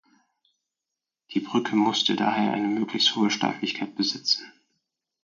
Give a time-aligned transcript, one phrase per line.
[1.31, 4.51] Die Brücke musste daher eine möglichst hohe Steifigkeit besitzen.